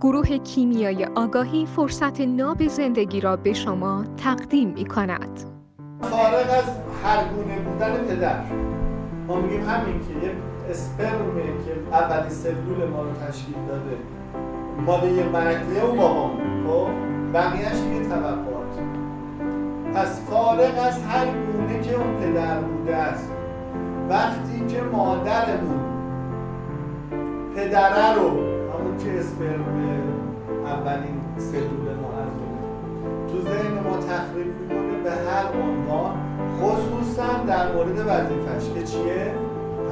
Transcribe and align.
گروه 0.00 0.38
کیمیای 0.38 1.04
آگاهی 1.04 1.66
فرصت 1.66 2.20
ناب 2.20 2.66
زندگی 2.66 3.20
را 3.20 3.36
به 3.36 3.52
شما 3.52 4.04
تقدیم 4.16 4.68
می 4.68 4.84
کند. 4.84 5.40
فارغ 6.00 6.50
از 6.50 6.64
هر 7.04 7.24
گونه 7.24 7.58
بودن 7.58 7.96
پدر. 7.96 8.44
ما 9.26 9.40
میگیم 9.40 9.68
همین 9.68 10.00
که 10.00 10.26
یه 10.26 10.32
اسپرمه 10.70 11.42
که 11.42 11.96
اولین 11.96 12.30
سلول 12.30 12.88
ما 12.92 13.02
رو 13.02 13.12
تشکیل 13.12 13.54
داده 13.68 13.96
مال 14.86 15.08
یه 15.08 15.24
مردیه 15.24 15.82
و 15.82 15.96
بابام 15.96 16.30
خب؟ 16.66 16.88
بقیهش 17.34 17.80
دیگه 17.80 18.08
توقعات. 18.08 18.78
پس 19.94 20.20
فارغ 20.30 20.86
از 20.86 21.02
هر 21.02 21.26
گونه 21.26 21.80
که 21.82 21.94
اون 21.94 22.16
پدر 22.16 22.60
بوده 22.60 22.96
است 22.96 23.32
وقتی 24.08 24.66
که 24.68 24.82
مادرمون 24.82 25.80
پدره 27.56 28.14
رو 28.14 28.57
اولین 30.88 31.20
سلول 31.38 31.94
ما 32.02 32.10
تو 33.28 33.40
ذهن 33.40 33.74
ما 33.84 33.96
تخریب 33.96 34.46
می‌کنه 34.60 35.02
به 35.04 35.10
هر 35.10 35.46
عنوان 35.62 36.14
خصوصا 36.60 37.44
در 37.48 37.72
مورد 37.72 37.98
وظیفش 37.98 38.74
که 38.74 38.82
چیه؟ 38.82 39.34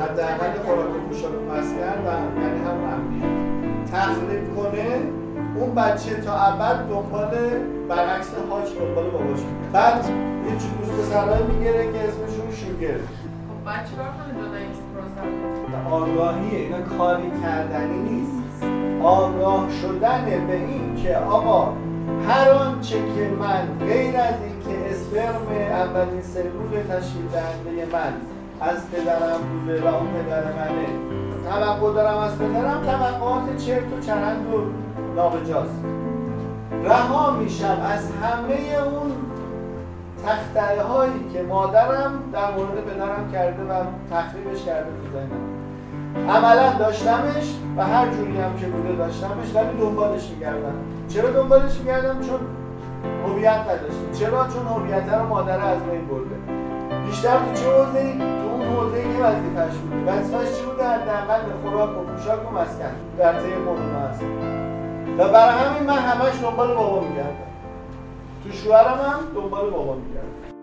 حداقل 0.00 0.52
خوراک 0.64 0.90
و 0.96 0.98
پوشاک 1.08 1.32
مسکن 1.50 1.98
و 2.06 2.10
یعنی 2.40 2.60
هم 2.66 2.78
امنیت. 2.92 3.90
تخریب 3.92 4.56
کنه 4.56 5.00
اون 5.56 5.74
بچه 5.74 6.14
تا 6.14 6.32
ابد 6.32 6.88
دنبال 6.88 7.30
برعکس 7.88 8.30
هاش 8.50 8.68
دنبال 8.78 9.10
باباش. 9.10 9.40
بعد 9.72 10.04
یه 10.04 10.50
چون 10.50 10.70
دوست 10.80 10.92
پسرهایی 10.92 11.44
می‌گیره 11.44 11.92
که 11.92 11.98
اسمشون 12.08 12.50
شوگر. 12.52 12.98
خب 12.98 13.64
بعد 13.66 13.90
چیکار 13.90 14.06
کنه 14.06 14.32
جدا 15.56 15.96
آگاهی 15.96 16.56
اینا 16.56 16.80
کاری 16.98 17.30
کردنی 17.42 17.98
نیست. 17.98 18.45
آگاه 19.06 19.66
شدن 19.82 20.46
به 20.46 20.56
این 20.56 20.94
که 20.94 21.16
آقا 21.16 21.72
هر 22.28 22.50
آنچه 22.50 22.96
که 22.96 23.30
من 23.40 23.86
غیر 23.86 24.16
از 24.16 24.34
اینکه 24.42 24.90
اسپرم 24.90 25.46
اولین 25.70 26.22
سلول 26.22 26.70
تشکیل 26.88 27.28
دهنده 27.32 27.92
من 27.92 28.12
از 28.60 28.90
پدرم 28.90 29.40
بوده 29.52 29.82
و 29.82 29.94
اون 29.94 30.08
پدر 30.08 30.42
منه 30.42 30.86
توقع 31.50 31.92
دارم 31.92 32.18
از 32.18 32.38
پدرم 32.38 32.82
توقعات 32.86 33.56
چرت 33.56 33.92
و 33.92 34.00
چرند 34.06 34.54
و 34.54 34.58
نابجاست. 35.16 35.84
رها 36.84 37.30
میشم 37.30 37.80
از 37.84 38.10
همه 38.10 38.84
اون 38.84 39.12
تختره 40.26 40.82
هایی 40.82 41.30
که 41.32 41.42
مادرم 41.42 42.22
در 42.32 42.50
مورد 42.50 42.84
پدرم 42.84 43.32
کرده 43.32 43.62
و 43.62 43.84
تخریبش 44.10 44.64
کرده 44.64 44.90
تو 44.90 45.18
عملا 46.28 46.72
داشتمش 46.78 47.54
و 47.76 47.86
هر 47.86 48.08
جوری 48.10 48.40
هم 48.40 48.56
که 48.56 48.66
بوده 48.66 48.96
داشتمش 48.96 49.54
ولی 49.54 49.78
دنبالش 49.80 50.30
میگردم. 50.30 50.74
چرا 51.08 51.30
دنبالش 51.30 51.78
میگردم؟ 51.78 52.20
چون 52.20 52.40
هویت 53.26 53.60
نداشتیم. 53.60 54.12
چرا؟ 54.18 54.46
چون 54.48 54.66
هویت 54.66 55.12
رو 55.12 55.26
مادر 55.26 55.60
از 55.60 55.82
بین 55.82 56.06
برده. 56.06 56.36
بیشتر 57.06 57.36
تو 57.38 57.54
چه 57.54 57.70
حوزه 57.70 58.18
تو 58.18 58.48
اون 58.52 58.62
حوزه 58.62 58.98
یه 58.98 59.26
وظیفش 59.26 59.76
بوده. 59.76 60.12
وظیفش 60.12 60.58
چی 60.58 60.64
بوده 60.66 60.84
حداقل 60.84 61.40
به 61.46 61.52
خوراک 61.62 61.90
و 61.90 62.02
پوشاک 62.02 62.50
و 62.50 62.54
مسکن. 62.54 62.94
در 63.18 63.32
طی 63.32 63.54
قانون 63.54 63.94
هست 63.94 64.22
و 65.18 65.28
برای 65.28 65.58
همین 65.58 65.82
من 65.86 65.98
همش 65.98 66.42
دنبال 66.42 66.74
بابا 66.74 67.00
میگردم. 67.00 67.46
تو 68.44 68.52
شوهرم 68.52 68.98
هم 68.98 69.20
دنبال 69.34 69.70
بابا 69.70 69.94
میگردم. 69.94 70.55